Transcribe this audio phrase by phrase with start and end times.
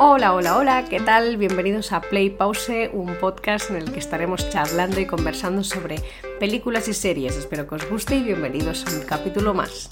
[0.00, 1.38] Hola, hola, hola, ¿qué tal?
[1.38, 5.96] Bienvenidos a Play Pause, un podcast en el que estaremos charlando y conversando sobre
[6.38, 7.36] películas y series.
[7.36, 9.88] Espero que os guste y bienvenidos a un capítulo más.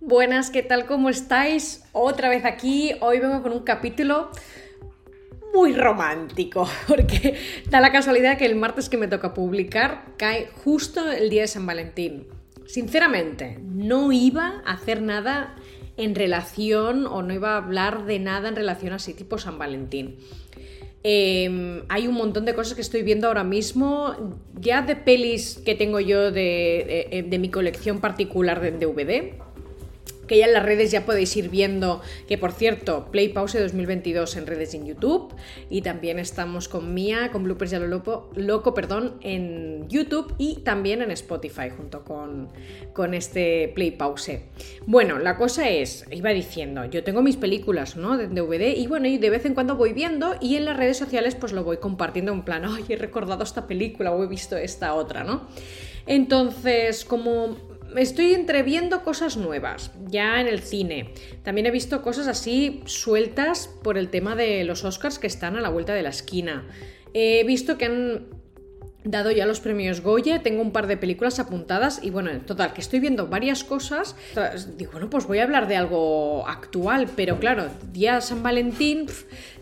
[0.00, 0.86] Buenas, ¿qué tal?
[0.86, 1.84] ¿Cómo estáis?
[1.92, 2.92] Otra vez aquí.
[3.02, 4.30] Hoy vengo con un capítulo
[5.52, 7.38] muy romántico, porque
[7.68, 11.48] da la casualidad que el martes que me toca publicar cae justo el día de
[11.48, 12.26] San Valentín.
[12.64, 15.54] Sinceramente, no iba a hacer nada
[15.96, 20.16] en relación o no iba a hablar de nada en relación así tipo San Valentín.
[21.02, 24.14] Em, hay un montón de cosas que estoy viendo ahora mismo,
[24.58, 29.43] ya de pelis que tengo yo de, de mi colección particular de DVD
[30.26, 34.36] que ya en las redes ya podéis ir viendo que por cierto Play Pause 2022
[34.36, 35.34] en redes en YouTube
[35.70, 40.56] y también estamos con Mía con Bloopers ya lo loco, loco perdón en YouTube y
[40.60, 42.48] también en Spotify junto con,
[42.92, 44.40] con este Play Pause
[44.86, 48.16] bueno la cosa es iba diciendo yo tengo mis películas ¿no?
[48.16, 50.96] de DVD y bueno y de vez en cuando voy viendo y en las redes
[50.96, 54.56] sociales pues lo voy compartiendo en plan ay he recordado esta película o he visto
[54.56, 55.46] esta otra ¿no?
[56.06, 57.56] entonces como
[57.96, 61.14] estoy entreviendo cosas nuevas, ya en el cine.
[61.42, 65.60] También he visto cosas así sueltas por el tema de los Oscars que están a
[65.60, 66.66] la vuelta de la esquina.
[67.12, 68.26] He visto que han
[69.04, 72.72] dado ya los premios Goya, tengo un par de películas apuntadas y bueno, en total,
[72.72, 74.16] que estoy viendo varias cosas.
[74.76, 79.06] Digo, bueno, pues voy a hablar de algo actual, pero claro, día San Valentín,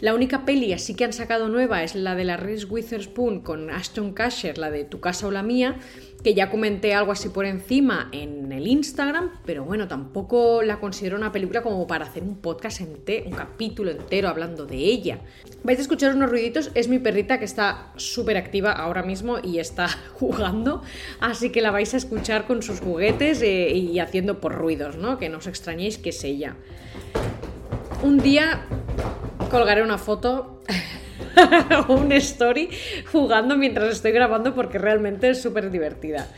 [0.00, 3.70] la única peli así que han sacado nueva es la de la Reese Witherspoon con
[3.70, 5.76] Ashton Kutcher, la de Tu casa o la mía
[6.22, 11.16] que ya comenté algo así por encima en el Instagram, pero bueno, tampoco la considero
[11.16, 15.18] una película como para hacer un podcast entero, un capítulo entero hablando de ella.
[15.64, 19.58] Vais a escuchar unos ruiditos, es mi perrita que está súper activa ahora mismo y
[19.58, 20.82] está jugando,
[21.20, 25.18] así que la vais a escuchar con sus juguetes eh, y haciendo por ruidos, ¿no?
[25.18, 26.56] Que no os extrañéis que es ella.
[28.02, 28.66] Un día
[29.50, 30.60] colgaré una foto
[31.88, 32.68] un story
[33.10, 36.28] jugando mientras estoy grabando porque realmente es súper divertida.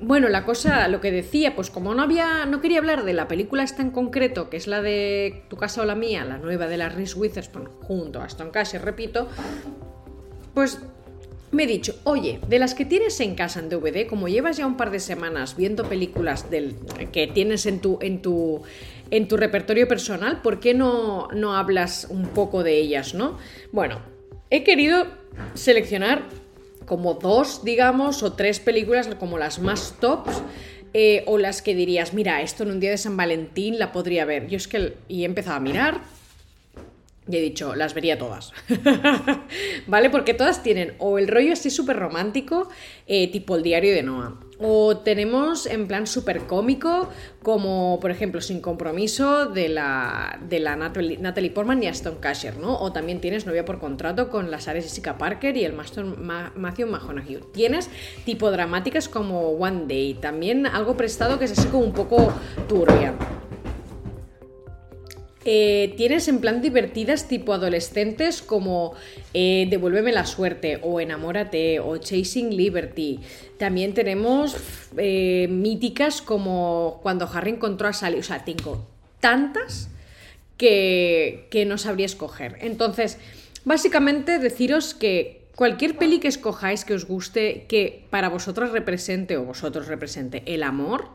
[0.00, 3.28] Bueno, la cosa, lo que decía, pues como no había, no quería hablar de la
[3.28, 6.66] película esta en concreto, que es la de Tu casa o la mía, la nueva
[6.66, 9.28] de la Reese Witherspoon, junto a Aston Kutcher, repito,
[10.52, 10.80] pues
[11.52, 14.66] me he dicho, oye, de las que tienes en casa en DVD, como llevas ya
[14.66, 16.74] un par de semanas viendo películas del,
[17.12, 18.62] que tienes en tu, en tu,
[19.10, 23.38] en tu repertorio personal, ¿por qué no, no hablas un poco de ellas, no?
[23.70, 24.00] Bueno,
[24.56, 25.06] he querido
[25.54, 26.22] seleccionar
[26.86, 30.42] como dos, digamos, o tres películas como las más tops.
[30.96, 34.24] Eh, o las que dirías, mira, esto en un día de San Valentín la podría
[34.24, 34.46] ver.
[34.46, 36.02] Yo es que y he empezado a mirar
[37.28, 38.52] y he dicho, las vería todas.
[39.86, 40.10] ¿Vale?
[40.10, 42.68] Porque todas tienen o el rollo así súper romántico,
[43.06, 47.08] eh, tipo el diario de Noah, o tenemos en plan súper cómico,
[47.42, 52.78] como por ejemplo Sin Compromiso de la, de la Natalie, Portman y Aston Kutcher, ¿no?
[52.78, 56.88] O también tienes Novia por Contrato con las Ares Jessica Parker y el Master Matthew
[56.88, 57.40] McConaughey.
[57.52, 57.90] Tienes
[58.24, 62.32] tipo dramáticas como One Day, también algo prestado que es así como un poco
[62.68, 63.14] turbia.
[65.44, 68.94] Eh, tienes en plan divertidas tipo adolescentes como
[69.34, 73.20] eh, Devuélveme la suerte o Enamórate o Chasing Liberty.
[73.58, 74.56] También tenemos
[74.96, 78.18] eh, míticas como cuando Harry encontró a Sally.
[78.18, 78.86] O sea, tengo
[79.20, 79.90] tantas
[80.56, 82.56] que, que no sabría escoger.
[82.60, 83.18] Entonces,
[83.64, 89.44] básicamente deciros que cualquier peli que escojáis que os guste, que para vosotros represente o
[89.44, 91.08] vosotros represente el amor,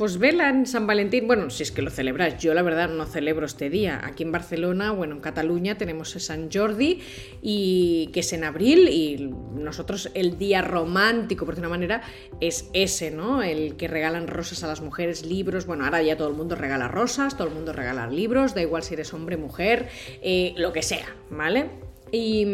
[0.00, 3.04] pues vela en San Valentín, bueno, si es que lo celebras, yo la verdad no
[3.04, 4.00] celebro este día.
[4.02, 7.02] Aquí en Barcelona, bueno, en Cataluña tenemos el San Jordi
[7.42, 12.00] y que es en abril y nosotros el día romántico, por de una manera,
[12.40, 13.42] es ese, ¿no?
[13.42, 16.88] El que regalan rosas a las mujeres, libros, bueno, ahora ya todo el mundo regala
[16.88, 19.90] rosas, todo el mundo regala libros, da igual si eres hombre, mujer,
[20.22, 21.68] eh, lo que sea, ¿vale?
[22.10, 22.46] Y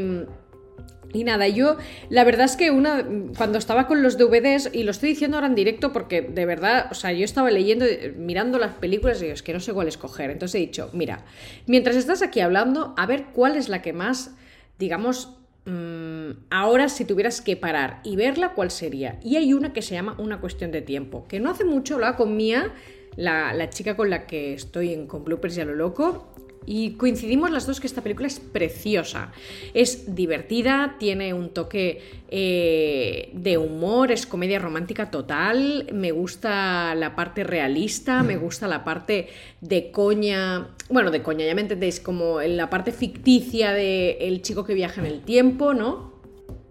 [1.12, 1.76] y nada, yo
[2.10, 3.06] la verdad es que una
[3.36, 6.88] cuando estaba con los DVDs, y lo estoy diciendo ahora en directo porque de verdad,
[6.90, 7.86] o sea, yo estaba leyendo,
[8.16, 10.30] mirando las películas y es que no sé cuál escoger.
[10.30, 11.24] Entonces he dicho, mira,
[11.66, 14.34] mientras estás aquí hablando, a ver cuál es la que más,
[14.78, 19.18] digamos, mm, ahora si tuvieras que parar y verla, ¿cuál sería?
[19.22, 22.16] Y hay una que se llama Una cuestión de tiempo, que no hace mucho hablaba
[22.16, 22.72] con Mía,
[23.16, 26.30] la, la chica con la que estoy en Con Bloopers y a lo loco,
[26.66, 29.32] y coincidimos las dos que esta película es preciosa.
[29.72, 35.86] Es divertida, tiene un toque eh, de humor, es comedia romántica total.
[35.92, 39.28] Me gusta la parte realista, me gusta la parte
[39.60, 40.74] de coña.
[40.90, 44.74] Bueno, de coña, ya me entendéis, como en la parte ficticia del el chico que
[44.74, 46.14] viaja en el tiempo, ¿no?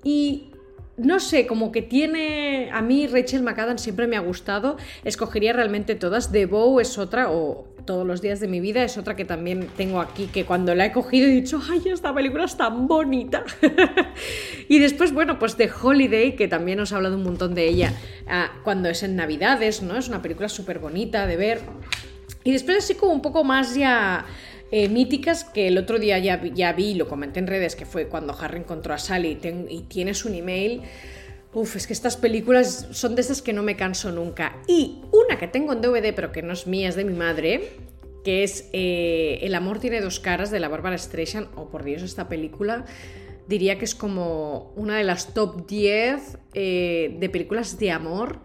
[0.04, 0.50] Y
[0.98, 2.70] no sé, como que tiene.
[2.74, 4.76] A mí Rachel McAdams siempre me ha gustado.
[5.06, 6.34] Escogería realmente todas.
[6.34, 9.70] The Bow es otra, o todos los días de mi vida es otra que también
[9.78, 13.44] tengo aquí, que cuando la he cogido he dicho, ¡ay, esta película es tan bonita!
[14.68, 17.94] y después, bueno, pues The Holiday, que también os he hablado un montón de ella
[18.28, 19.98] ah, cuando es en Navidades, ¿no?
[19.98, 21.62] Es una película súper bonita de ver.
[22.44, 24.26] Y después, así como un poco más ya.
[24.72, 28.08] Eh, míticas que el otro día ya, ya vi, lo comenté en redes, que fue
[28.08, 30.82] cuando Harry encontró a Sally y, y tienes un email
[31.56, 34.62] Uf, es que estas películas son de esas que no me canso nunca.
[34.68, 37.70] Y una que tengo en DVD, pero que no es mía, es de mi madre,
[38.26, 41.48] que es eh, El amor tiene dos caras de la Bárbara Streisand.
[41.56, 42.84] Oh, por Dios, esta película
[43.48, 48.42] diría que es como una de las top 10 eh, de películas de amor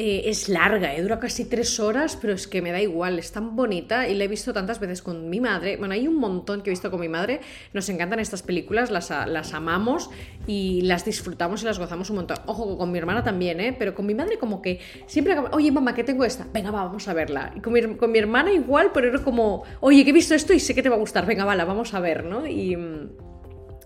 [0.00, 3.32] eh, es larga, eh, dura casi tres horas, pero es que me da igual, es
[3.32, 5.76] tan bonita y la he visto tantas veces con mi madre.
[5.76, 7.40] Bueno, hay un montón que he visto con mi madre,
[7.72, 10.08] nos encantan estas películas, las, las amamos
[10.46, 12.36] y las disfrutamos y las gozamos un montón.
[12.46, 13.74] Ojo, con mi hermana también, ¿eh?
[13.76, 14.78] Pero con mi madre como que
[15.08, 16.46] siempre, oye mamá, ¿qué tengo esta?
[16.52, 17.52] Venga, va, vamos a verla.
[17.56, 20.76] Y con mi, hermana igual, pero era como, oye, que he visto esto y sé
[20.76, 22.46] que te va a gustar, venga, va, la vamos a ver, ¿no?
[22.46, 22.78] Y,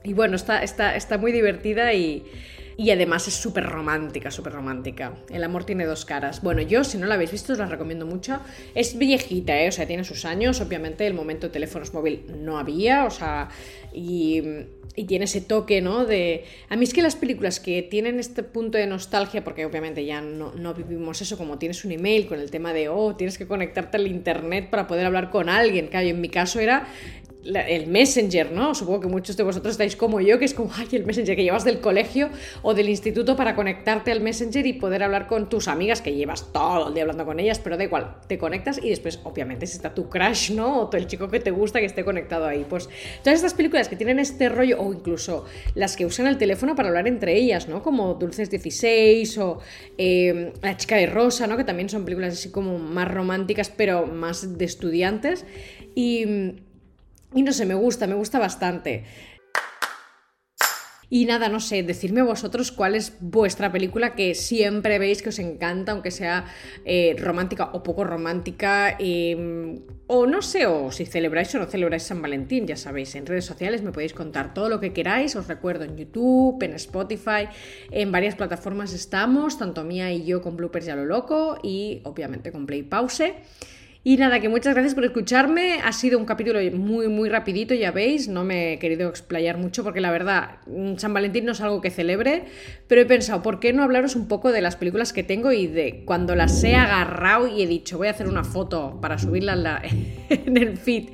[0.04, 2.22] y bueno, está, está, está muy divertida y...
[2.76, 5.14] Y además es súper romántica, súper romántica.
[5.30, 6.42] El amor tiene dos caras.
[6.42, 8.40] Bueno, yo si no la habéis visto os la recomiendo mucho.
[8.74, 9.68] Es viejita, ¿eh?
[9.68, 10.60] o sea, tiene sus años.
[10.60, 13.48] Obviamente el momento de teléfonos móvil no había, o sea,
[13.92, 14.42] y,
[14.96, 16.04] y, tiene ese toque, ¿no?
[16.06, 16.44] De...
[16.68, 20.20] A mí es que las películas que tienen este punto de nostalgia, porque obviamente ya
[20.20, 23.46] no, no vivimos eso, como tienes un email con el tema de, oh, tienes que
[23.46, 25.88] conectarte al internet para poder hablar con alguien.
[25.88, 26.86] Que en mi caso era
[27.44, 28.74] el Messenger, ¿no?
[28.74, 31.42] Supongo que muchos de vosotros estáis como yo, que es como, ay, el Messenger que
[31.42, 32.30] llevas del colegio
[32.62, 36.52] o del instituto para conectarte al Messenger y poder hablar con tus amigas, que llevas
[36.52, 39.76] todo el día hablando con ellas, pero da igual, te conectas y después, obviamente, si
[39.76, 40.82] está tu crush, ¿no?
[40.82, 42.64] O el chico que te gusta que esté conectado ahí.
[42.68, 42.88] Pues
[43.22, 45.44] todas estas películas que tienen este rollo, o incluso
[45.74, 47.82] las que usan el teléfono para hablar entre ellas, ¿no?
[47.82, 49.58] Como Dulces 16 o
[49.98, 51.56] eh, La chica de rosa, ¿no?
[51.56, 55.44] Que también son películas así como más románticas, pero más de estudiantes.
[55.94, 56.54] Y
[57.34, 59.04] y no sé, me gusta, me gusta bastante.
[61.14, 65.38] Y nada, no sé, decidme vosotros cuál es vuestra película que siempre veis que os
[65.38, 66.46] encanta, aunque sea
[66.86, 68.96] eh, romántica o poco romántica.
[68.98, 73.26] Em, o no sé, o si celebráis o no celebráis San Valentín, ya sabéis, en
[73.26, 75.36] redes sociales me podéis contar todo lo que queráis.
[75.36, 77.44] Os recuerdo en YouTube, en Spotify,
[77.90, 82.52] en varias plataformas estamos, tanto mía y yo con bloopers ya lo loco y obviamente
[82.52, 83.34] con Play Pause.
[84.04, 85.80] Y nada, que muchas gracias por escucharme.
[85.84, 88.26] Ha sido un capítulo muy, muy rapidito, ya veis.
[88.26, 91.80] No me he querido explayar mucho porque la verdad, mm, San Valentín no es algo
[91.80, 92.46] que celebre,
[92.88, 95.68] pero he pensado, ¿por qué no hablaros un poco de las películas que tengo y
[95.68, 99.80] de cuando las he agarrado y he dicho, voy a hacer una foto para subirla
[99.84, 101.10] en, el feed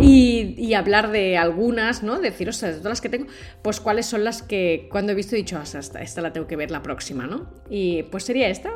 [0.00, 2.18] y, hablar de algunas, ¿no?
[2.18, 3.26] Deciros de todas las que tengo,
[3.62, 6.48] pues cuáles son las que cuando he visto he dicho, hasta ah, esta la tengo
[6.48, 7.48] que ver la próxima, ¿no?
[7.70, 8.70] Y pues sería esta,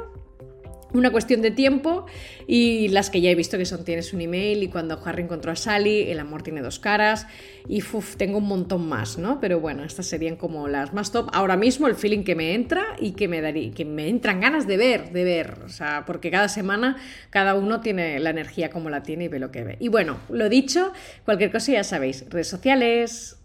[0.93, 2.07] una cuestión de tiempo
[2.47, 5.53] y las que ya he visto que son tienes un email y cuando Harry encontró
[5.53, 7.27] a Sally, el amor tiene dos caras
[7.69, 7.83] y
[8.17, 9.41] tengo un montón más, ¿no?
[9.41, 11.29] Pero bueno, estas serían como las más top.
[11.33, 14.67] Ahora mismo el feeling que me entra y que me daría, que me entran ganas
[14.67, 16.97] de ver, de ver, o sea, porque cada semana
[17.31, 19.77] cada uno tiene la energía como la tiene y ve lo que ve.
[19.81, 20.93] Y bueno, lo dicho,
[21.25, 23.37] cualquier cosa ya sabéis, redes sociales.